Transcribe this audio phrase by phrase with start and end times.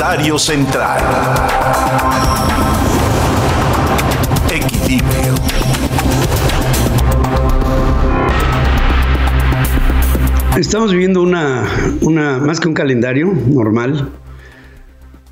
[0.00, 0.98] Central.
[4.50, 5.34] Equilibrio.
[10.56, 11.68] Estamos viviendo una,
[12.00, 14.10] una, más que un calendario normal,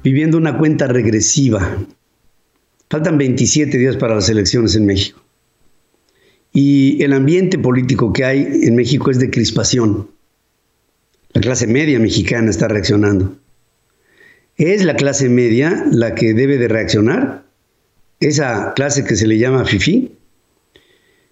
[0.04, 1.78] viviendo una cuenta regresiva.
[2.90, 5.22] Faltan 27 días para las elecciones en México.
[6.52, 10.10] Y el ambiente político que hay en México es de crispación.
[11.32, 13.38] La clase media mexicana está reaccionando.
[14.58, 17.44] ¿Es la clase media la que debe de reaccionar?
[18.18, 20.10] ¿Esa clase que se le llama FIFI?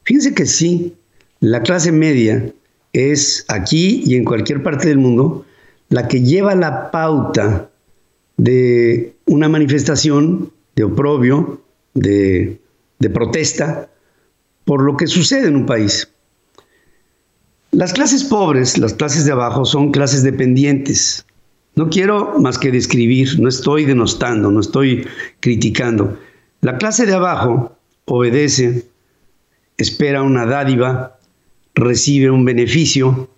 [0.04, 0.94] Fíjense que sí,
[1.40, 2.52] la clase media
[2.92, 5.44] es aquí y en cualquier parte del mundo
[5.88, 7.68] la que lleva la pauta
[8.36, 11.62] de una manifestación de oprobio,
[11.94, 12.60] de,
[13.00, 13.90] de protesta,
[14.64, 16.08] por lo que sucede en un país.
[17.72, 21.26] Las clases pobres, las clases de abajo, son clases dependientes.
[21.76, 25.06] No quiero más que describir, no estoy denostando, no estoy
[25.40, 26.18] criticando.
[26.62, 28.86] La clase de abajo obedece,
[29.76, 31.18] espera una dádiva,
[31.74, 33.28] recibe un beneficio,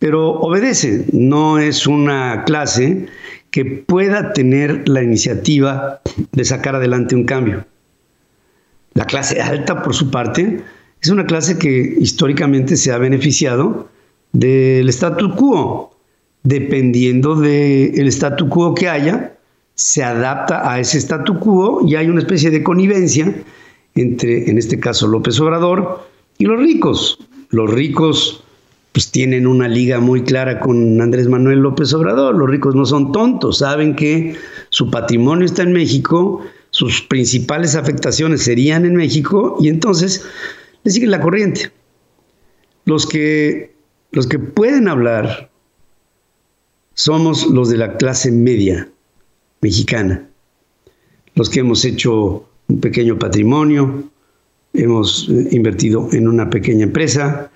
[0.00, 1.06] pero obedece.
[1.12, 3.06] No es una clase
[3.52, 6.00] que pueda tener la iniciativa
[6.32, 7.64] de sacar adelante un cambio.
[8.94, 10.64] La clase alta, por su parte,
[11.00, 13.88] es una clase que históricamente se ha beneficiado
[14.32, 15.96] del statu quo.
[16.42, 19.36] Dependiendo del statu quo que haya,
[19.74, 23.34] se adapta a ese statu quo y hay una especie de connivencia
[23.94, 26.06] entre, en este caso, López Obrador
[26.38, 27.18] y los ricos.
[27.50, 28.42] Los ricos
[28.92, 32.34] pues tienen una liga muy clara con Andrés Manuel López Obrador.
[32.34, 34.34] Los ricos no son tontos, saben que
[34.70, 40.24] su patrimonio está en México sus principales afectaciones serían en México y entonces
[40.84, 41.72] le siguen la corriente.
[42.84, 43.74] Los que,
[44.12, 45.47] los que pueden hablar
[46.98, 48.88] somos los de la clase media
[49.60, 50.28] mexicana,
[51.36, 54.02] los que hemos hecho un pequeño patrimonio,
[54.72, 57.52] hemos eh, invertido en una pequeña empresa,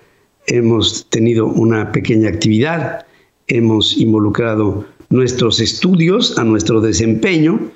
[0.47, 3.05] hemos tenido una pequeña actividad,
[3.47, 7.69] hemos involucrado nuestros estudios a nuestro desempeño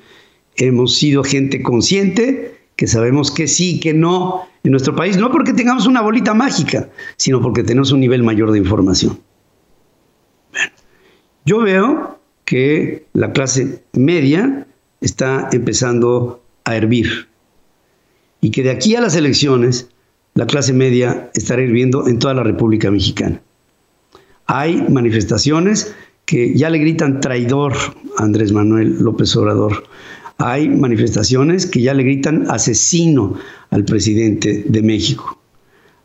[0.56, 5.52] hemos sido gente consciente, que sabemos que sí, que no en nuestro país, no porque
[5.52, 9.18] tengamos una bolita mágica, sino porque tenemos un nivel mayor de información.
[11.48, 14.66] Yo veo que la clase media
[15.00, 17.28] está empezando a hervir
[18.42, 19.88] y que de aquí a las elecciones
[20.34, 23.40] la clase media estará hirviendo en toda la República Mexicana.
[24.46, 25.94] Hay manifestaciones
[26.26, 27.72] que ya le gritan traidor
[28.18, 29.84] a Andrés Manuel López Obrador
[30.38, 33.34] hay manifestaciones que ya le gritan asesino
[33.70, 35.37] al presidente de México.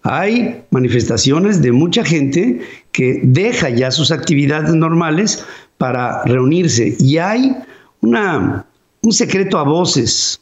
[0.04, 2.60] Hay manifestaciones de mucha gente
[2.92, 5.46] que deja ya sus actividades normales
[5.78, 7.56] para reunirse y hay
[8.02, 8.66] una,
[9.02, 10.42] un secreto a voces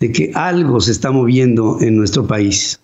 [0.00, 2.80] de que algo se está moviendo en nuestro país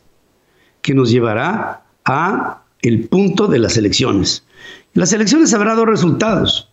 [0.80, 4.44] que nos llevará a el punto de las elecciones.
[4.94, 6.70] las elecciones habrá dos resultados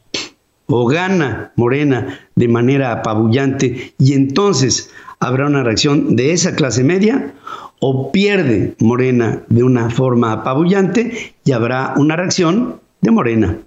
[0.68, 4.90] o gana Morena de manera apabullante y entonces
[5.20, 7.34] habrá una reacción de esa clase media
[7.80, 13.58] o pierde Morena de una forma apabullante y habrá una reacción de Morena.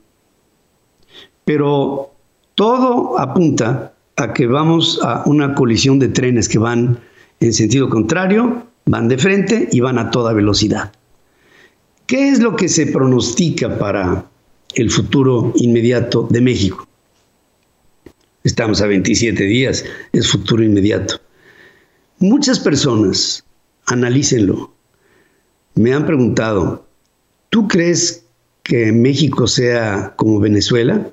[1.44, 2.10] Pero
[2.54, 6.98] todo apunta a que vamos a una colisión de trenes que van
[7.40, 10.92] en sentido contrario, van de frente y van a toda velocidad.
[12.06, 14.26] ¿Qué es lo que se pronostica para
[14.74, 16.86] el futuro inmediato de México?
[18.42, 21.20] Estamos a 27 días, es futuro inmediato.
[22.18, 23.44] Muchas personas,
[23.90, 24.72] analícenlo,
[25.74, 26.86] me han preguntado,
[27.50, 28.24] ¿tú crees
[28.62, 31.10] que México sea como Venezuela?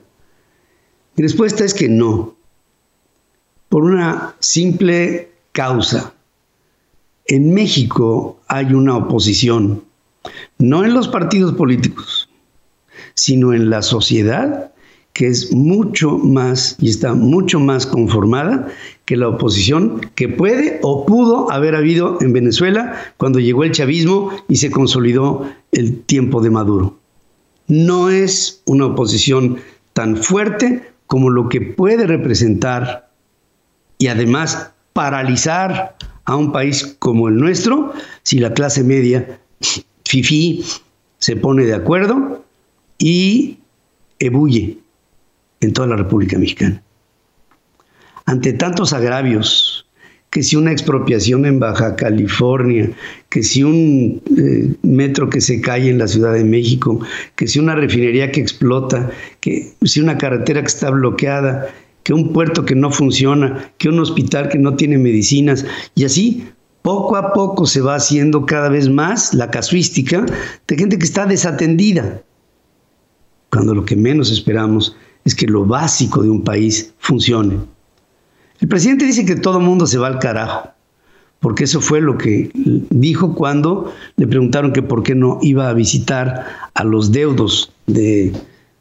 [1.15, 2.35] Mi respuesta es que no,
[3.69, 6.13] por una simple causa.
[7.25, 9.83] En México hay una oposición,
[10.59, 12.29] no en los partidos políticos,
[13.15, 14.71] sino en la sociedad
[15.17, 18.67] que es mucho más y está mucho más conformada
[19.05, 24.29] que la oposición que puede o pudo haber habido en Venezuela cuando llegó el chavismo
[24.47, 26.99] y se consolidó el tiempo de Maduro.
[27.67, 29.57] No es una oposición
[29.93, 33.09] tan fuerte como lo que puede representar
[33.97, 37.91] y además paralizar a un país como el nuestro
[38.21, 39.39] si la clase media,
[40.05, 40.63] FIFI,
[41.17, 42.43] se pone de acuerdo
[42.99, 43.57] y
[44.19, 44.77] ebulle
[45.61, 46.81] en toda la República Mexicana.
[48.25, 49.87] Ante tantos agravios,
[50.29, 52.91] que si una expropiación en Baja California,
[53.29, 56.99] que si un eh, metro que se cae en la Ciudad de México,
[57.35, 59.09] que si una refinería que explota,
[59.39, 61.69] que si una carretera que está bloqueada,
[62.03, 65.65] que un puerto que no funciona, que un hospital que no tiene medicinas,
[65.95, 66.45] y así
[66.81, 70.25] poco a poco se va haciendo cada vez más la casuística
[70.67, 72.21] de gente que está desatendida,
[73.49, 74.95] cuando lo que menos esperamos
[75.27, 77.57] es que lo básico de un país funcione.
[78.61, 80.69] El presidente dice que todo mundo se va al carajo,
[81.41, 85.73] porque eso fue lo que dijo cuando le preguntaron que por qué no iba a
[85.73, 88.31] visitar a los deudos de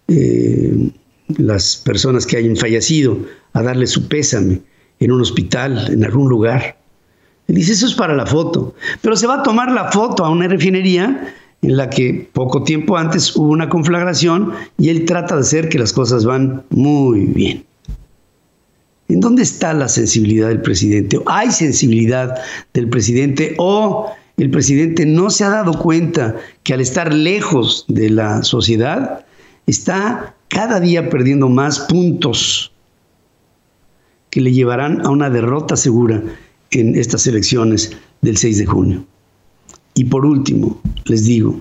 [0.07, 0.93] eh,
[1.37, 3.19] las personas que hayan fallecido,
[3.53, 4.63] a darle su pésame
[5.01, 6.79] en un hospital, en algún lugar.
[7.49, 10.31] Él dice, eso es para la foto, pero se va a tomar la foto a
[10.31, 11.35] una refinería
[11.67, 15.81] en la que poco tiempo antes hubo una conflagración y él trata de hacer que
[15.81, 17.65] las cosas van muy bien.
[19.09, 21.19] ¿En dónde está la sensibilidad del presidente?
[21.27, 22.37] ¿Hay sensibilidad
[22.73, 28.11] del presidente o el presidente no se ha dado cuenta que al estar lejos de
[28.11, 29.27] la sociedad
[29.67, 32.71] está cada día perdiendo más puntos
[34.31, 36.23] que le llevarán a una derrota segura
[36.71, 37.91] en estas elecciones
[38.23, 39.16] del 6 de junio?
[39.97, 41.59] Y por último, les digo,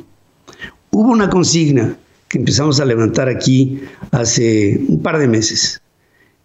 [0.91, 1.97] hubo una consigna
[2.27, 3.79] que empezamos a levantar aquí
[4.11, 5.81] hace un par de meses.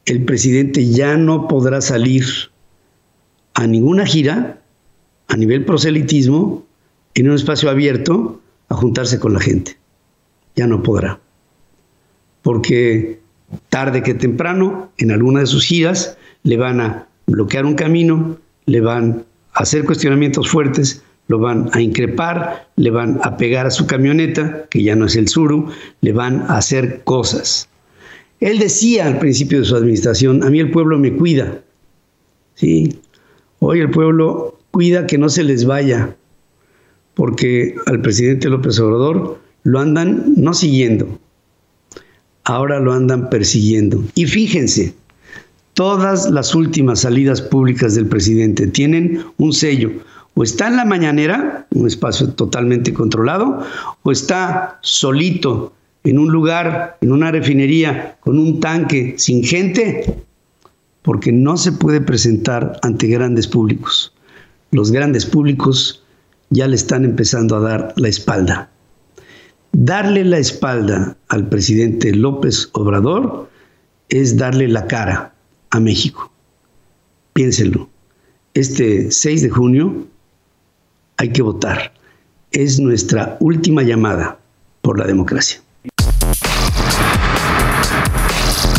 [0.05, 2.25] El presidente ya no podrá salir
[3.55, 4.63] a ninguna gira
[5.27, 6.65] a nivel proselitismo
[7.15, 9.77] en un espacio abierto a juntarse con la gente.
[10.55, 11.19] Ya no podrá.
[12.43, 13.19] Porque
[13.69, 18.81] tarde que temprano, en alguna de sus giras, le van a bloquear un camino, le
[18.81, 23.87] van a hacer cuestionamientos fuertes, lo van a increpar, le van a pegar a su
[23.87, 25.69] camioneta, que ya no es el Suru,
[26.01, 27.69] le van a hacer cosas.
[28.41, 31.61] Él decía al principio de su administración, a mí el pueblo me cuida.
[32.57, 32.99] ¿Sí?
[33.61, 36.17] Hoy el pueblo cuida que no se les vaya,
[37.15, 41.21] porque al presidente López Obrador lo andan no siguiendo,
[42.43, 44.03] ahora lo andan persiguiendo.
[44.17, 44.95] Y fíjense,
[45.75, 49.93] todas las últimas salidas públicas del presidente tienen un sello,
[50.35, 53.65] o está en la mañanera, un espacio totalmente controlado,
[54.03, 55.73] o está solito
[56.05, 60.23] en un lugar, en una refinería, con un tanque sin gente,
[61.03, 64.15] porque no se puede presentar ante grandes públicos.
[64.71, 66.03] Los grandes públicos
[66.51, 68.71] ya le están empezando a dar la espalda.
[69.73, 73.49] Darle la espalda al presidente López Obrador
[74.09, 75.33] es darle la cara
[75.71, 76.31] a México.
[77.33, 77.89] Piénsenlo.
[78.55, 80.07] Este 6 de junio
[81.21, 81.93] hay que votar.
[82.51, 84.39] Es nuestra última llamada
[84.81, 85.61] por la democracia.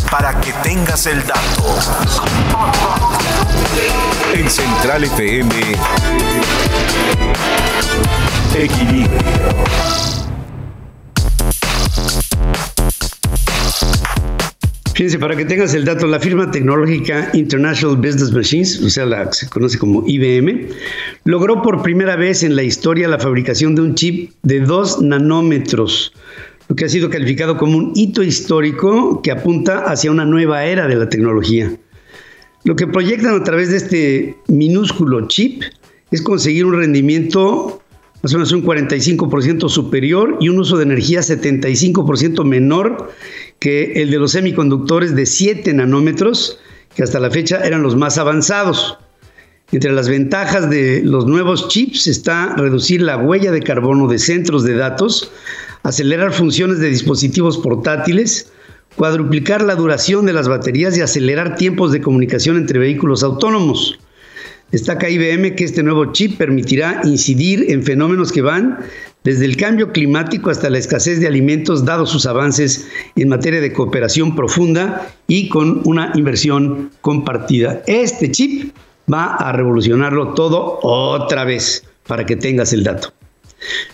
[0.10, 1.76] Para que tengas el dato.
[4.34, 5.54] En Central FM,
[8.56, 10.21] Equilibrio.
[15.02, 19.28] Fíjense, para que tengas el dato, la firma tecnológica International Business Machines, o sea, la
[19.28, 20.68] que se conoce como IBM,
[21.24, 26.14] logró por primera vez en la historia la fabricación de un chip de 2 nanómetros,
[26.68, 30.88] lo que ha sido calificado como un hito histórico que apunta hacia una nueva era
[30.88, 31.76] de la tecnología.
[32.64, 35.64] Lo que proyectan a través de este minúsculo chip
[36.12, 37.82] es conseguir un rendimiento
[38.22, 43.12] más o menos un 45% superior y un uso de energía 75% menor
[43.62, 46.58] que el de los semiconductores de 7 nanómetros,
[46.96, 48.98] que hasta la fecha eran los más avanzados.
[49.72, 54.64] Entre las ventajas de los nuevos chips está reducir la huella de carbono de centros
[54.64, 55.32] de datos,
[55.84, 58.52] acelerar funciones de dispositivos portátiles,
[58.96, 64.00] cuadruplicar la duración de las baterías y acelerar tiempos de comunicación entre vehículos autónomos.
[64.72, 68.80] Destaca IBM que este nuevo chip permitirá incidir en fenómenos que van
[69.24, 72.88] desde el cambio climático hasta la escasez de alimentos, dados sus avances
[73.18, 77.84] en materia de cooperación profunda y con una inversión compartida.
[77.86, 78.74] Este chip
[79.12, 83.14] va a revolucionarlo todo otra vez, para que tengas el dato.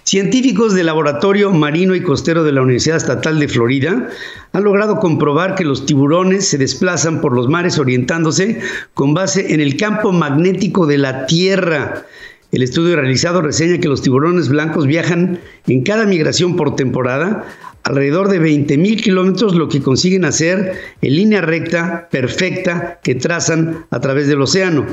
[0.03, 4.09] Científicos del Laboratorio Marino y Costero de la Universidad Estatal de Florida
[4.53, 8.61] han logrado comprobar que los tiburones se desplazan por los mares orientándose
[8.93, 12.05] con base en el campo magnético de la Tierra.
[12.53, 17.45] El estudio realizado reseña que los tiburones blancos viajan en cada migración por temporada
[17.83, 23.85] alrededor de 20 mil kilómetros, lo que consiguen hacer en línea recta perfecta que trazan
[23.89, 24.85] a través del océano.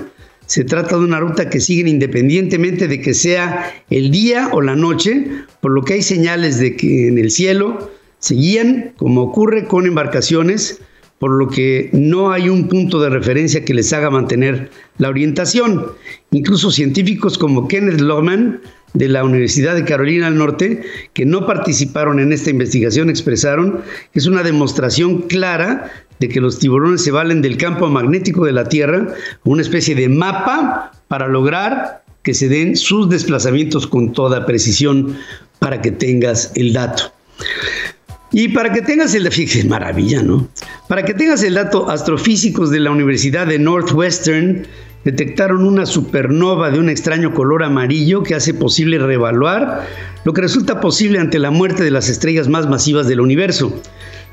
[0.54, 4.76] Se trata de una ruta que siguen independientemente de que sea el día o la
[4.76, 5.26] noche,
[5.61, 9.84] por lo que hay señales de que en el cielo se guían, como ocurre con
[9.84, 10.80] embarcaciones,
[11.18, 15.87] por lo que no hay un punto de referencia que les haga mantener la orientación.
[16.30, 18.61] Incluso científicos como Kenneth Lohman
[18.92, 20.82] de la Universidad de Carolina del Norte,
[21.14, 23.80] que no participaron en esta investigación, expresaron
[24.12, 25.90] que es una demostración clara
[26.21, 29.09] de que los tiburones se valen del campo magnético de la Tierra,
[29.44, 35.16] una especie de mapa para lograr que se den sus desplazamientos con toda precisión
[35.59, 37.12] para que tengas el dato.
[38.33, 39.30] Y para que tengas el
[39.68, 40.49] maravilla, ¿no?
[40.88, 44.66] Para que tengas el dato, astrofísicos de la Universidad de Northwestern
[45.04, 49.87] detectaron una supernova de un extraño color amarillo que hace posible reevaluar
[50.25, 53.80] lo que resulta posible ante la muerte de las estrellas más masivas del universo.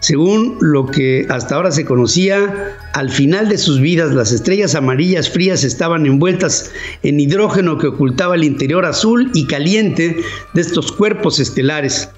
[0.01, 5.29] Según lo que hasta ahora se conocía, al final de sus vidas las estrellas amarillas
[5.29, 6.72] frías estaban envueltas
[7.03, 10.17] en hidrógeno que ocultaba el interior azul y caliente
[10.55, 12.10] de estos cuerpos estelares.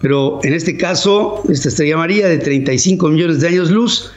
[0.00, 4.10] Pero en este caso, esta estrella amarilla de 35 millones de años luz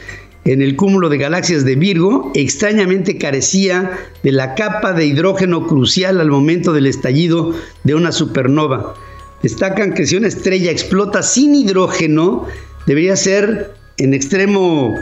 [0.45, 3.91] en el cúmulo de galaxias de Virgo extrañamente carecía
[4.23, 7.53] de la capa de hidrógeno crucial al momento del estallido
[7.83, 8.95] de una supernova.
[9.43, 12.47] Destacan que si una estrella explota sin hidrógeno,
[12.85, 14.95] debería ser en extremo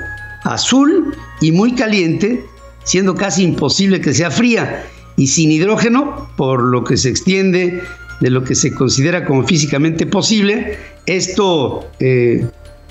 [0.44, 2.44] azul y muy caliente,
[2.84, 4.86] siendo casi imposible que sea fría,
[5.18, 7.82] y sin hidrógeno, por lo que se extiende
[8.22, 12.46] de lo que se considera como físicamente posible, esto eh,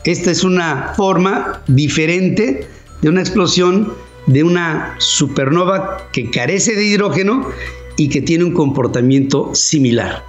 [0.05, 2.67] esta es una forma diferente
[3.03, 3.93] de una explosión
[4.27, 7.49] de una supernova que carece de hidrógeno
[7.97, 10.23] y que tiene un comportamiento similar,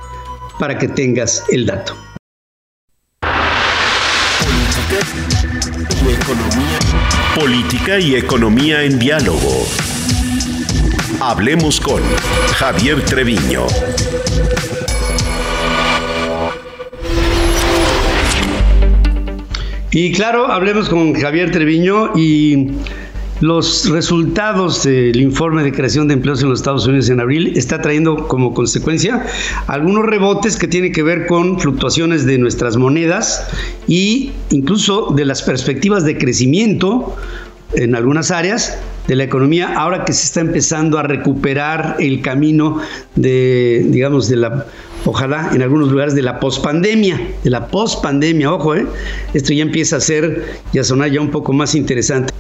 [0.60, 1.96] para que tengas el dato.
[7.36, 9.66] Política y economía en diálogo.
[11.22, 12.02] Hablemos con
[12.56, 13.68] Javier Treviño.
[19.92, 22.68] Y claro, hablemos con Javier Treviño y
[23.42, 27.82] los resultados del informe de creación de empleos en los Estados Unidos en abril está
[27.82, 29.26] trayendo como consecuencia
[29.66, 33.48] algunos rebotes que tienen que ver con fluctuaciones de nuestras monedas
[33.90, 37.16] e incluso de las perspectivas de crecimiento
[37.74, 42.80] en algunas áreas de la economía ahora que se está empezando a recuperar el camino
[43.16, 44.68] de digamos de la
[45.06, 48.86] ojalá en algunos lugares de la pospandemia, de la pospandemia, ojo, ¿eh?
[49.34, 52.32] esto ya empieza a ser y a sonar ya un poco más interesante.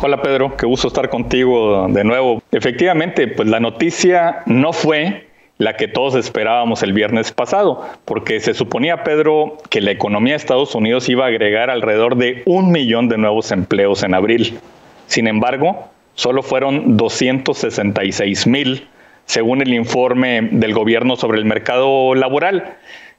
[0.00, 2.40] Hola Pedro, qué gusto estar contigo de nuevo.
[2.52, 5.26] Efectivamente, pues la noticia no fue
[5.58, 10.36] la que todos esperábamos el viernes pasado, porque se suponía, Pedro, que la economía de
[10.36, 14.60] Estados Unidos iba a agregar alrededor de un millón de nuevos empleos en abril.
[15.08, 18.86] Sin embargo, solo fueron 266 mil
[19.24, 22.76] según el informe del gobierno sobre el mercado laboral.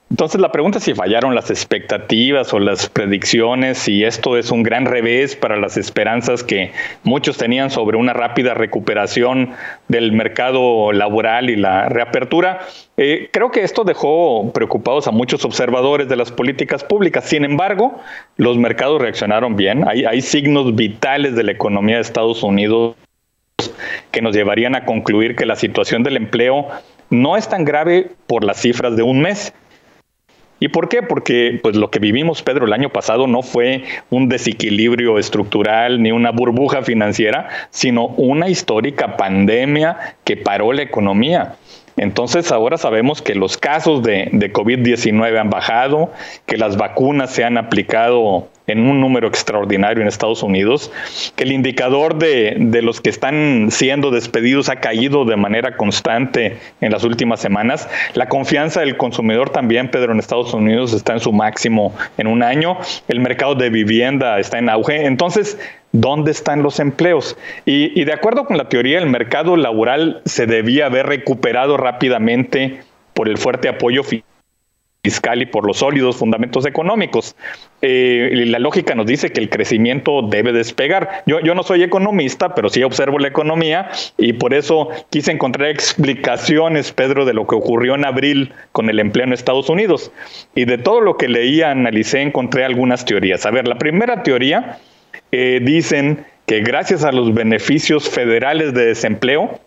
[0.09, 4.63] Entonces la pregunta es si fallaron las expectativas o las predicciones, si esto es un
[4.63, 6.71] gran revés para las esperanzas que
[7.03, 9.51] muchos tenían sobre una rápida recuperación
[9.87, 12.59] del mercado laboral y la reapertura.
[12.97, 17.25] Eh, creo que esto dejó preocupados a muchos observadores de las políticas públicas.
[17.25, 17.99] Sin embargo,
[18.35, 19.87] los mercados reaccionaron bien.
[19.87, 22.95] Hay, hay signos vitales de la economía de Estados Unidos
[24.11, 26.67] que nos llevarían a concluir que la situación del empleo
[27.11, 29.53] no es tan grave por las cifras de un mes.
[30.59, 31.01] ¿Y por qué?
[31.01, 36.11] Porque pues lo que vivimos, Pedro, el año pasado no fue un desequilibrio estructural ni
[36.11, 41.55] una burbuja financiera, sino una histórica pandemia que paró la economía.
[41.95, 46.11] Entonces ahora sabemos que los casos de, de COVID-19 han bajado,
[46.45, 50.91] que las vacunas se han aplicado en un número extraordinario en Estados Unidos,
[51.35, 56.57] que el indicador de, de, los que están siendo despedidos ha caído de manera constante
[56.81, 57.89] en las últimas semanas.
[58.13, 62.43] La confianza del consumidor también, Pedro, en Estados Unidos está en su máximo en un
[62.43, 62.77] año.
[63.07, 65.05] El mercado de vivienda está en auge.
[65.05, 65.57] Entonces,
[65.91, 67.35] ¿Dónde están los empleos?
[67.65, 72.81] Y, y, de acuerdo con la teoría, el mercado laboral se debía haber recuperado rápidamente
[73.15, 74.03] por el fuerte apoyo
[75.01, 77.35] fiscal y por los sólidos fundamentos económicos.
[77.81, 81.23] Eh, la lógica nos dice que el crecimiento debe despegar.
[81.25, 85.69] Yo, yo no soy economista, pero sí observo la economía y por eso quise encontrar
[85.69, 90.11] explicaciones, Pedro, de lo que ocurrió en abril con el empleo en Estados Unidos.
[90.53, 93.45] Y de todo lo que leía, analicé, encontré algunas teorías.
[93.45, 94.79] A ver, la primera teoría
[95.31, 99.61] eh, dicen que gracias a los beneficios federales de desempleo,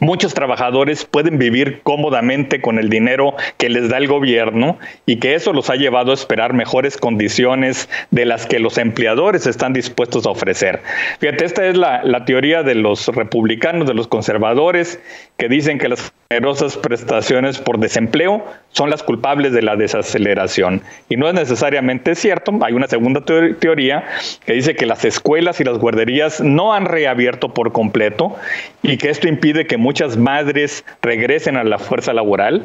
[0.00, 5.34] muchos trabajadores pueden vivir cómodamente con el dinero que les da el gobierno y que
[5.34, 10.26] eso los ha llevado a esperar mejores condiciones de las que los empleadores están dispuestos
[10.26, 10.82] a ofrecer.
[11.20, 15.00] Fíjate, esta es la, la teoría de los republicanos, de los conservadores,
[15.36, 20.80] que dicen que las generosas prestaciones por desempleo son las culpables de la desaceleración.
[21.08, 22.58] Y no es necesariamente cierto.
[22.62, 24.04] Hay una segunda teoría
[24.46, 28.34] que dice que las escuelas y las guarderías no han reabierto por completo
[28.82, 32.64] y que esto impide que muchas madres regresen a la fuerza laboral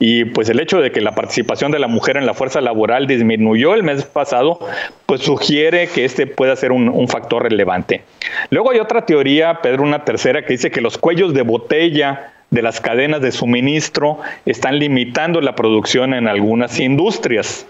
[0.00, 3.06] y pues el hecho de que la participación de la mujer en la fuerza laboral
[3.06, 4.60] disminuyó el mes pasado,
[5.06, 8.02] pues sugiere que este pueda ser un, un factor relevante.
[8.50, 12.62] Luego hay otra teoría, Pedro, una tercera, que dice que los cuellos de botella de
[12.62, 17.66] las cadenas de suministro están limitando la producción en algunas industrias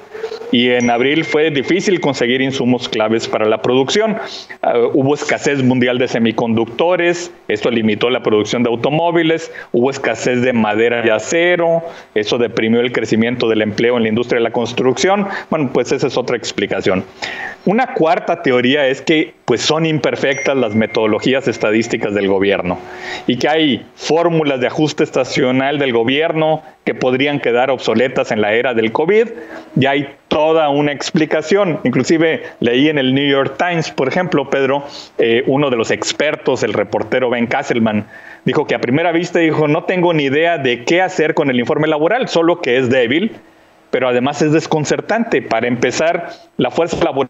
[0.52, 4.16] y en abril fue difícil conseguir insumos claves para la producción.
[4.62, 10.52] Uh, hubo escasez mundial de semiconductores, esto limitó la producción de automóviles, hubo escasez de
[10.52, 11.82] madera y acero,
[12.14, 15.26] eso deprimió el crecimiento del empleo en la industria de la construcción.
[15.50, 17.04] Bueno, pues esa es otra explicación.
[17.64, 22.78] Una cuarta teoría es que pues son imperfectas las metodologías estadísticas del gobierno
[23.26, 28.54] y que hay fórmulas de ajuste estacional del gobierno que podrían quedar obsoletas en la
[28.54, 29.28] era del COVID.
[29.78, 31.80] Y hay toda una explicación.
[31.84, 34.84] Inclusive leí en el New York Times, por ejemplo, Pedro,
[35.18, 38.06] eh, uno de los expertos, el reportero Ben Kasselman,
[38.46, 41.58] dijo que a primera vista dijo, no tengo ni idea de qué hacer con el
[41.58, 43.36] informe laboral, solo que es débil,
[43.90, 45.42] pero además es desconcertante.
[45.42, 47.28] Para empezar, la fuerza laboral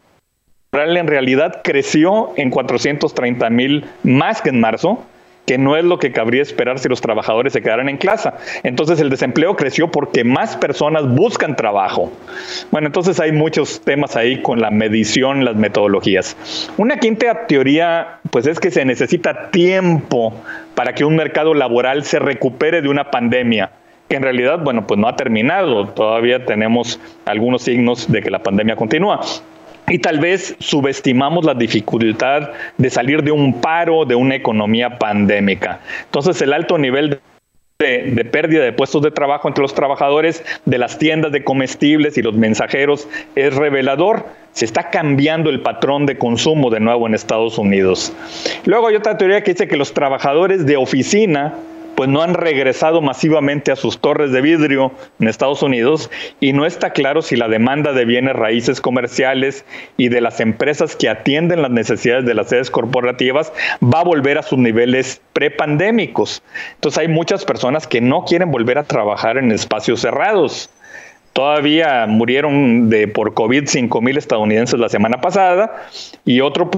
[0.73, 5.05] en realidad creció en 430 mil más que en marzo,
[5.49, 8.37] que no es lo que cabría esperar si los trabajadores se quedaran en casa.
[8.64, 12.12] Entonces el desempleo creció porque más personas buscan trabajo.
[12.71, 16.37] Bueno, entonces hay muchos temas ahí con la medición, las metodologías.
[16.76, 20.35] Una quinta teoría, pues es que se necesita tiempo
[20.75, 23.71] para que un mercado laboral se recupere de una pandemia
[24.07, 25.88] que en realidad, bueno, pues no ha terminado.
[25.88, 29.21] Todavía tenemos algunos signos de que la pandemia continúa
[29.90, 35.80] y tal vez subestimamos la dificultad de salir de un paro, de una economía pandémica.
[36.04, 37.21] Entonces el alto nivel
[37.78, 42.23] de, pérdida de puestos de trabajo entre los trabajadores de las tiendas de comestibles y
[42.23, 44.26] los mensajeros es revelador.
[44.52, 48.12] Se está cambiando el patrón de consumo de nuevo en Estados Unidos.
[48.64, 51.54] Luego hay otra teoría que dice que los trabajadores de oficina
[51.99, 56.64] pues no han regresado masivamente a sus torres de vidrio en Estados Unidos y no
[56.64, 59.64] está claro si la demanda de bienes raíces comerciales
[59.97, 64.38] y de las empresas que atienden las necesidades de las sedes corporativas va a volver
[64.38, 66.40] a sus niveles prepandémicos.
[66.77, 70.70] Entonces hay muchas personas que no quieren volver a trabajar en espacios cerrados.
[71.33, 75.88] Todavía murieron de por COVID 5 mil estadounidenses la semana pasada
[76.25, 76.70] y otro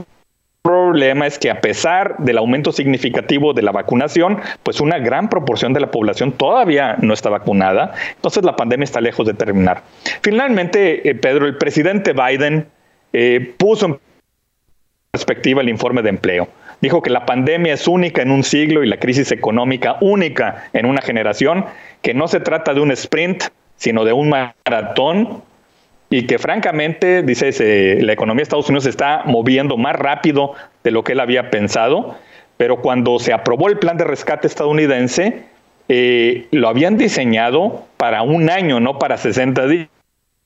[0.62, 5.73] problema es que a pesar del aumento significativo de la vacunación, pues una gran proporción
[5.73, 9.83] de la población todavía no está vacunada, entonces la pandemia está lejos de terminar.
[10.23, 12.66] Finalmente, eh, Pedro, el presidente Biden
[13.12, 13.99] eh, puso en
[15.11, 16.49] perspectiva el informe de empleo.
[16.81, 20.87] Dijo que la pandemia es única en un siglo y la crisis económica única en
[20.87, 21.66] una generación,
[22.03, 23.44] que no se trata de un sprint,
[23.77, 25.42] sino de un maratón
[26.11, 30.90] y que francamente, dice, la economía de Estados Unidos se está moviendo más rápido de
[30.90, 32.16] lo que él había pensado,
[32.57, 35.44] pero cuando se aprobó el plan de rescate estadounidense,
[35.88, 39.66] eh, lo habían diseñado para un año, no para 60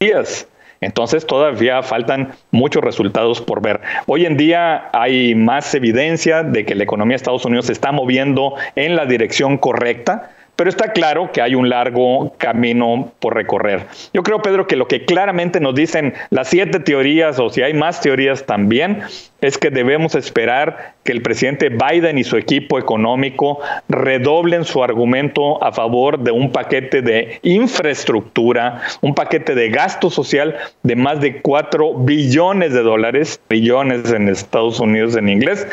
[0.01, 0.49] días.
[0.83, 3.81] Entonces todavía faltan muchos resultados por ver.
[4.07, 7.91] Hoy en día hay más evidencia de que la economía de Estados Unidos se está
[7.91, 13.87] moviendo en la dirección correcta pero está claro que hay un largo camino por recorrer.
[14.13, 17.75] Yo creo, Pedro, que lo que claramente nos dicen las siete teorías, o si hay
[17.75, 19.03] más teorías también,
[19.41, 25.63] es que debemos esperar que el presidente Biden y su equipo económico redoblen su argumento
[25.63, 31.43] a favor de un paquete de infraestructura, un paquete de gasto social de más de
[31.43, 35.67] 4 billones de dólares, billones en Estados Unidos en inglés.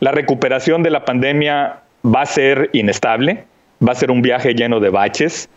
[0.00, 3.44] La recuperación de la pandemia va a ser inestable
[3.86, 5.48] va a ser un viaje lleno de baches.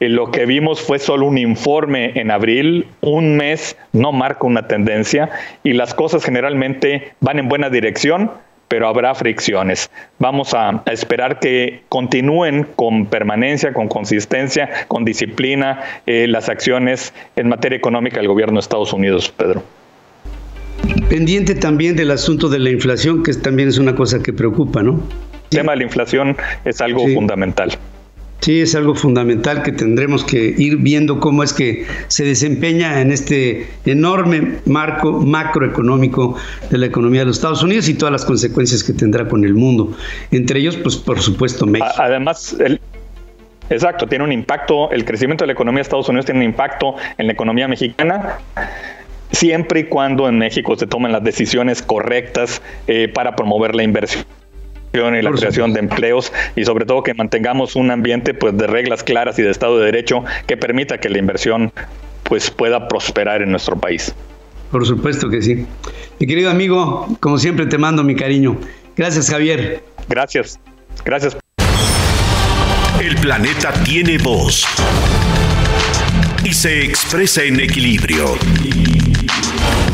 [0.00, 4.66] Eh, lo que vimos fue solo un informe en abril, un mes no marca una
[4.66, 5.30] tendencia
[5.62, 8.30] y las cosas generalmente van en buena dirección,
[8.68, 9.90] pero habrá fricciones.
[10.18, 17.48] Vamos a, esperar que continúen con permanencia, con consistencia, con disciplina eh, las acciones en
[17.48, 19.62] materia económica del gobierno de Estados Unidos, Pedro.
[21.08, 25.00] Pendiente también del asunto de la inflación, que también es una cosa que preocupa, ¿no?
[25.52, 27.78] El tema de la inflación es algo fundamental.
[28.42, 33.12] Sí, es algo fundamental que tendremos que ir viendo cómo es que se desempeña en
[33.12, 36.36] este enorme marco macroeconómico
[36.68, 39.54] de la economía de los Estados Unidos y todas las consecuencias que tendrá con el
[39.54, 39.96] mundo.
[40.32, 41.92] Entre ellos, pues por supuesto México.
[41.98, 42.80] Además, el,
[43.70, 46.96] exacto, tiene un impacto, el crecimiento de la economía de Estados Unidos tiene un impacto
[47.18, 48.38] en la economía mexicana
[49.30, 54.24] siempre y cuando en México se tomen las decisiones correctas eh, para promover la inversión
[54.92, 59.02] y la creación de empleos y sobre todo que mantengamos un ambiente pues de reglas
[59.02, 61.72] claras y de Estado de Derecho que permita que la inversión
[62.24, 64.14] pues pueda prosperar en nuestro país.
[64.70, 65.66] Por supuesto que sí.
[66.18, 68.56] Mi querido amigo, como siempre te mando mi cariño.
[68.96, 69.82] Gracias, Javier.
[70.08, 70.58] Gracias.
[71.04, 71.36] Gracias.
[73.00, 74.66] El planeta tiene voz
[76.42, 78.36] Aquí se expresa en equilibrio.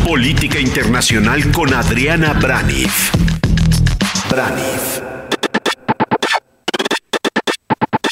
[0.06, 3.38] Política Internacional con Adriana Braniff.
[4.28, 5.00] Braniff.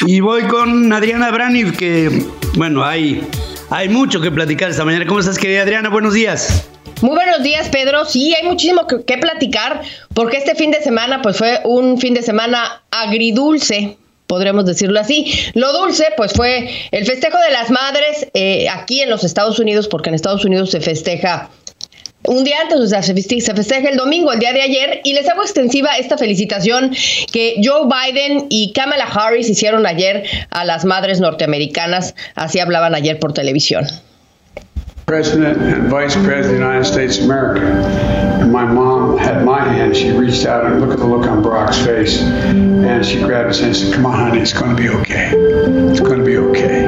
[0.07, 2.24] Y voy con Adriana Braniff, que,
[2.55, 3.26] bueno, hay,
[3.70, 5.07] hay mucho que platicar esta mañana.
[5.07, 5.88] ¿Cómo estás, querida Adriana?
[5.88, 6.66] Buenos días.
[7.02, 8.05] Muy buenos días, Pedro.
[8.07, 9.83] Sí, hay muchísimo que, platicar
[10.14, 15.33] porque este fin de semana pues fue un fin de semana agridulce podremos decirlo así.
[15.55, 19.87] Lo dulce, pues fue el festejo de las madres eh, aquí en los Estados Unidos,
[19.87, 21.48] porque en Estados Unidos se festeja
[22.27, 25.29] un día antes, o sea, se festeja el domingo, el día de ayer, y les
[25.29, 26.91] hago extensiva esta felicitación
[27.33, 33.19] que Joe Biden y Kamala Harris hicieron ayer a las madres norteamericanas, así hablaban ayer
[33.19, 33.87] por televisión.
[35.07, 37.62] President and Vice President of the United States of America.
[38.41, 39.97] And my mom had my hand.
[39.97, 42.21] She reached out and look at the look on Brock's face.
[42.21, 45.31] And she grabbed his hand and said, Come on, honey, it's going to be okay.
[45.33, 46.86] It's going to be okay.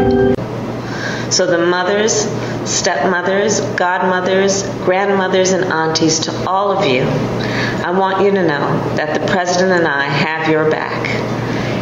[1.31, 2.27] So the mothers,
[2.65, 9.19] stepmothers, godmothers, grandmothers, and aunties, to all of you, I want you to know that
[9.19, 11.07] the President and I have your back.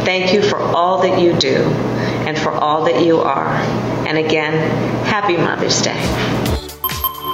[0.05, 1.63] Thank you for all that you do
[2.27, 3.53] and for all that you are.
[4.07, 4.53] And again,
[5.05, 5.97] Happy Mother's Day.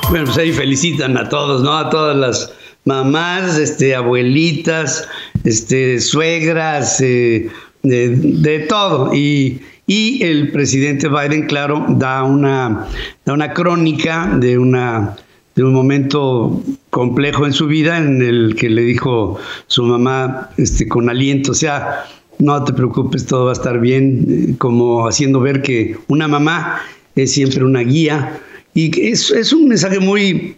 [0.10, 1.76] Bueno, pues ahí felicitan a todos, ¿no?
[1.78, 2.52] A todas las
[2.86, 5.08] mamás, este, abuelitas,
[5.43, 7.49] este, suegras, eh,
[7.82, 9.13] de, de, todo.
[9.13, 12.88] Y, y, el presidente Biden, claro, da una,
[13.26, 15.17] una crónica de, una,
[15.56, 20.88] de un momento complejo en su vida en el que le dijo su mamá este,
[20.88, 22.06] con aliento, o sea,
[22.39, 26.82] no te preocupes, todo va a estar bien, eh, como haciendo ver que una mamá
[27.15, 28.39] es siempre una guía
[28.74, 30.56] y es, es un mensaje muy,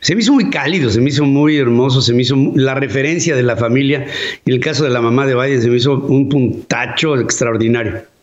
[0.00, 3.36] se me hizo muy cálido, se me hizo muy hermoso, se me hizo la referencia
[3.36, 4.06] de la familia
[4.44, 8.15] y el caso de la mamá de Biden se me hizo un puntacho extraordinario.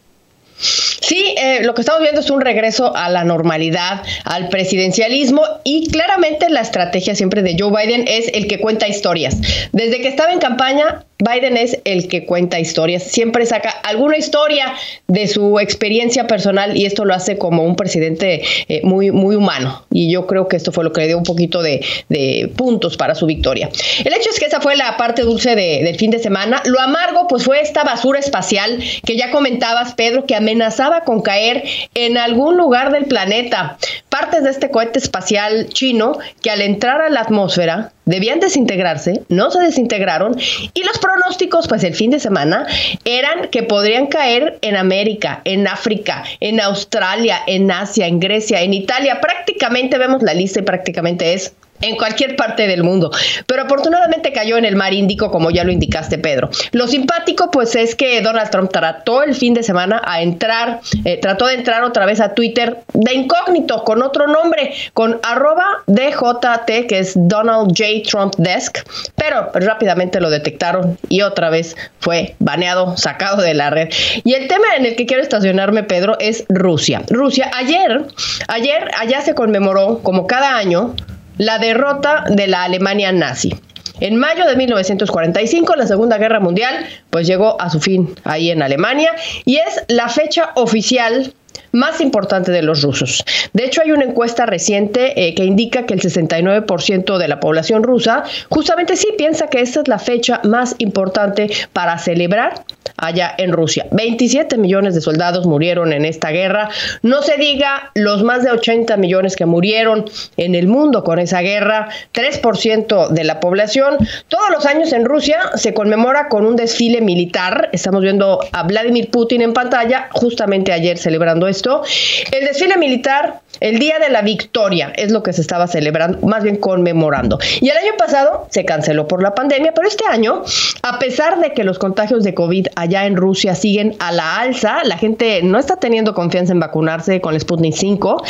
[0.63, 5.89] Sí, eh, lo que estamos viendo es un regreso a la normalidad, al presidencialismo y
[5.89, 9.38] claramente la estrategia siempre de Joe Biden es el que cuenta historias.
[9.73, 14.73] Desde que estaba en campaña, Biden es el que cuenta historias, siempre saca alguna historia
[15.08, 19.86] de su experiencia personal y esto lo hace como un presidente eh, muy, muy humano.
[19.91, 22.97] Y yo creo que esto fue lo que le dio un poquito de, de puntos
[22.97, 23.69] para su victoria.
[24.04, 26.62] El hecho es que esa fue la parte dulce de, del fin de semana.
[26.65, 31.63] Lo amargo, pues fue esta basura espacial que ya comentabas, Pedro, que amenazaba con caer
[31.93, 33.78] en algún lugar del planeta.
[34.10, 39.52] Partes de este cohete espacial chino que al entrar a la atmósfera debían desintegrarse, no
[39.52, 40.38] se desintegraron
[40.74, 42.66] y los pronósticos pues el fin de semana
[43.06, 48.74] eran que podrían caer en América, en África, en Australia, en Asia, en Grecia, en
[48.74, 49.22] Italia.
[49.22, 53.12] Prácticamente vemos la lista y prácticamente es en cualquier parte del mundo.
[53.46, 56.50] Pero afortunadamente cayó en el mar Índico, como ya lo indicaste, Pedro.
[56.72, 61.19] Lo simpático, pues, es que Donald Trump trató el fin de semana a entrar, eh,
[61.19, 66.88] trató de entrar otra vez a Twitter de incógnito, con otro nombre, con arroba DJT,
[66.88, 68.10] que es Donald J.
[68.10, 68.80] Trump Desk,
[69.15, 73.89] pero rápidamente lo detectaron y otra vez fue baneado, sacado de la red.
[74.24, 77.02] Y el tema en el que quiero estacionarme, Pedro, es Rusia.
[77.10, 78.06] Rusia, ayer,
[78.48, 80.96] ayer, allá se conmemoró, como cada año,
[81.38, 83.56] la derrota de la Alemania nazi.
[84.00, 88.62] En mayo de 1945, la Segunda Guerra Mundial, pues llegó a su fin ahí en
[88.62, 89.12] Alemania
[89.46, 91.34] y es la fecha oficial
[91.72, 93.24] más importante de los rusos.
[93.54, 97.84] De hecho, hay una encuesta reciente eh, que indica que el 69% de la población
[97.84, 102.63] rusa justamente sí piensa que esta es la fecha más importante para celebrar
[102.98, 103.86] allá en Rusia.
[103.92, 106.70] 27 millones de soldados murieron en esta guerra.
[107.02, 110.06] No se diga los más de 80 millones que murieron
[110.38, 113.98] en el mundo con esa guerra, 3% de la población.
[114.28, 117.70] Todos los años en Rusia se conmemora con un desfile militar.
[117.74, 121.84] Estamos viendo a Vladimir Putin en pantalla, justamente ayer celebrando esto
[122.32, 126.43] el desfile militar, el Día de la Victoria, es lo que se estaba celebrando, más
[126.43, 127.39] bien conmemorando.
[127.62, 130.43] Y el año pasado se canceló por la pandemia, pero este año,
[130.82, 134.84] a pesar de que los contagios de COVID allá en Rusia siguen a la alza,
[134.84, 138.23] la gente no está teniendo confianza en vacunarse con el Sputnik 5,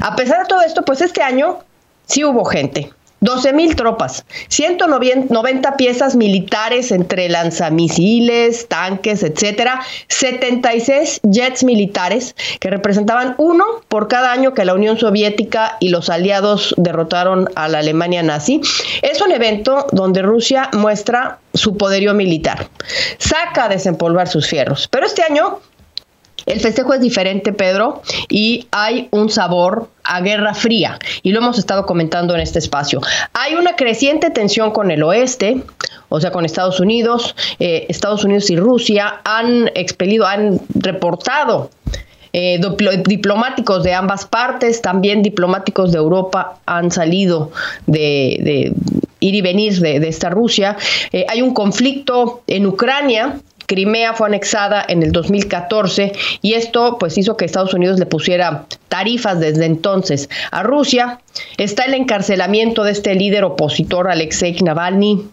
[0.00, 1.58] a pesar de todo esto, pues este año
[2.06, 2.90] sí hubo gente.
[3.26, 13.34] 12 mil tropas, 190 piezas militares entre lanzamisiles, tanques, etcétera, 76 jets militares que representaban
[13.38, 18.22] uno por cada año que la Unión Soviética y los aliados derrotaron a la Alemania
[18.22, 18.60] nazi.
[19.02, 22.68] Es un evento donde Rusia muestra su poderío militar,
[23.18, 25.58] saca a desempolvar sus fierros, pero este año
[26.46, 31.58] el festejo es diferente, Pedro, y hay un sabor a guerra fría, y lo hemos
[31.58, 33.00] estado comentando en este espacio.
[33.32, 35.62] Hay una creciente tensión con el oeste,
[36.08, 37.34] o sea, con Estados Unidos.
[37.58, 41.70] Eh, Estados Unidos y Rusia han expelido, han reportado
[42.32, 42.60] eh,
[43.06, 47.50] diplomáticos de ambas partes, también diplomáticos de Europa han salido
[47.86, 48.74] de,
[49.20, 50.76] ir y venir de, esta Rusia.
[51.12, 57.18] Eh, hay un conflicto en Ucrania Crimea fue anexada en el 2014 y esto pues
[57.18, 61.20] hizo que Estados Unidos le pusiera tarifas desde entonces a Rusia.
[61.58, 65.28] Está el encarcelamiento de este líder opositor Alexei Navalny.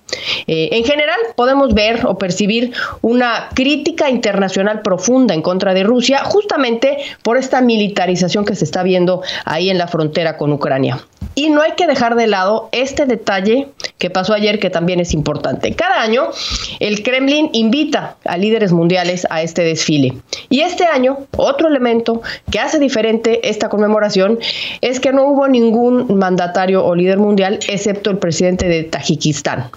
[0.48, 6.24] Eh, en general podemos ver o percibir una crítica internacional profunda en contra de Rusia
[6.26, 11.00] justamente por esta militarización que se está viendo ahí en la frontera con Ucrania.
[11.36, 15.13] Y no hay que dejar de lado este detalle que pasó ayer que también es
[15.13, 15.74] importante.
[15.74, 16.30] Cada año
[16.80, 20.13] el Kremlin invita a líderes mundiales a este desfile.
[20.49, 24.39] Y este año, otro elemento que hace diferente esta conmemoración
[24.81, 29.69] es que no hubo ningún mandatario o líder mundial excepto el presidente de Tajikistán.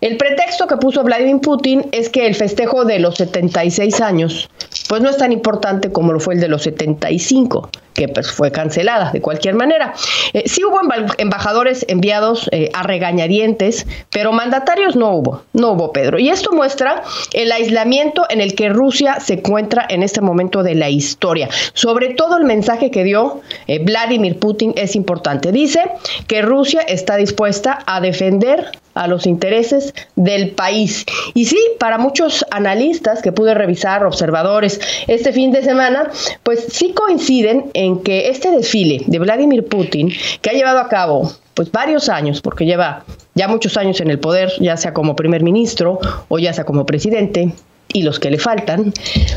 [0.00, 4.48] El pretexto que puso Vladimir Putin es que el festejo de los 76 años
[4.88, 8.50] pues no es tan importante como lo fue el de los 75, que pues fue
[8.50, 9.94] cancelada de cualquier manera.
[10.32, 10.80] Eh, sí hubo
[11.18, 16.18] embajadores enviados eh, a regañadientes, pero mandatarios no hubo, no hubo Pedro.
[16.18, 20.74] Y esto muestra el aislamiento en el que Rusia se encuentra en este momento de
[20.74, 21.48] la historia.
[21.72, 25.52] Sobre todo el mensaje que dio eh, Vladimir Putin es importante.
[25.52, 25.80] Dice
[26.26, 31.04] que Rusia está dispuesta a defender a los intereses del país.
[31.34, 36.10] Y sí, para muchos analistas que pude revisar, observadores, este fin de semana,
[36.42, 41.32] pues sí coinciden en que este desfile de Vladimir Putin, que ha llevado a cabo
[41.54, 43.04] pues varios años, porque lleva
[43.34, 46.84] ya muchos años en el poder, ya sea como primer ministro o ya sea como
[46.84, 47.52] presidente,
[47.94, 48.92] y los que le faltan,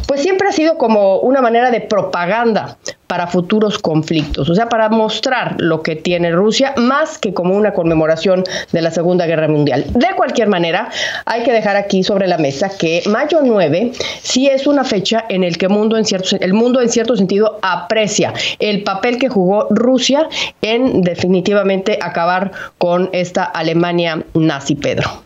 [0.07, 4.89] pues siempre ha sido como una manera de propaganda para futuros conflictos, o sea, para
[4.89, 8.43] mostrar lo que tiene Rusia, más que como una conmemoración
[8.73, 9.85] de la Segunda Guerra Mundial.
[9.93, 10.89] De cualquier manera,
[11.25, 15.43] hay que dejar aquí sobre la mesa que mayo 9 sí es una fecha en
[15.43, 19.67] el que mundo en cierto, el mundo en cierto sentido aprecia el papel que jugó
[19.69, 20.27] Rusia
[20.61, 25.23] en definitivamente acabar con esta Alemania nazi, Pedro.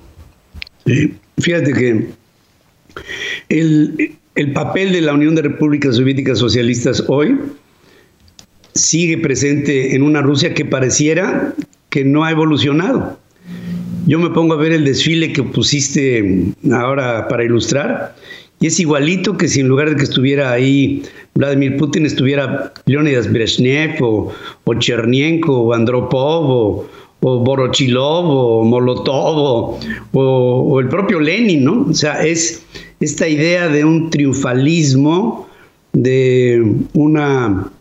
[1.37, 2.20] Fíjate que
[3.49, 7.37] el, el papel de la Unión de Repúblicas Soviéticas Socialistas hoy
[8.73, 11.53] sigue presente en una Rusia que pareciera
[11.89, 13.19] que no ha evolucionado.
[14.07, 18.15] Yo me pongo a ver el desfile que pusiste ahora para ilustrar
[18.59, 23.31] y es igualito que si en lugar de que estuviera ahí Vladimir Putin estuviera Leonidas
[23.31, 26.89] Brezhnev o, o Chernienko o Andropov o,
[27.21, 29.79] o Borochilov o Molotov
[30.13, 31.85] o, el propio Lenin, ¿no?
[31.89, 32.63] O sea, es
[32.99, 35.47] esta idea de un triunfalismo,
[35.93, 37.71] de una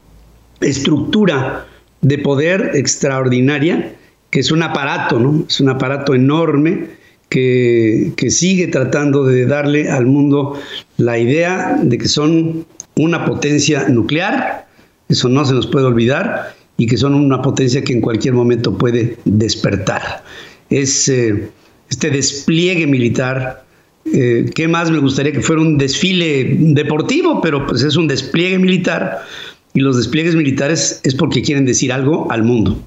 [0.61, 1.67] estructura
[2.03, 3.95] de poder extraordinaria,
[4.31, 5.45] que es un aparato, ¿no?
[5.49, 6.89] Es un aparato enorme
[7.29, 10.59] que, que sigue tratando de darle al mundo
[10.99, 14.67] la idea de que son una potencia nuclear,
[15.09, 18.79] eso no se nos puede olvidar, y que son una potencia que en cualquier momento
[18.79, 20.25] puede despertar.
[20.71, 21.51] Es eh,
[21.91, 23.65] este despliegue militar.
[24.07, 27.43] Eh, ¿Qué más me gustaría que fuera un desfile deportivo?
[27.43, 29.27] Pero pues es un despliegue militar
[29.75, 32.81] y los despliegues militares es porque quieren decir algo al mundo.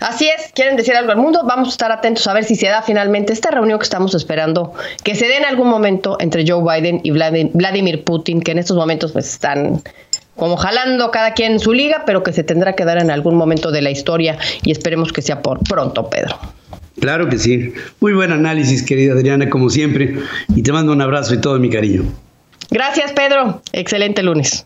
[0.00, 1.42] Así es, quieren decir algo al mundo.
[1.46, 4.72] Vamos a estar atentos a ver si se da finalmente esta reunión que estamos esperando,
[5.02, 8.78] que se dé en algún momento entre Joe Biden y Vladimir Putin, que en estos
[8.78, 9.82] momentos pues están
[10.36, 13.70] como jalando cada quien su liga, pero que se tendrá que dar en algún momento
[13.70, 16.38] de la historia y esperemos que sea por pronto, Pedro.
[17.00, 17.72] Claro que sí.
[18.00, 20.16] Muy buen análisis, querida Adriana, como siempre.
[20.54, 22.04] Y te mando un abrazo y todo mi cariño.
[22.70, 23.62] Gracias, Pedro.
[23.72, 24.62] Excelente lunes.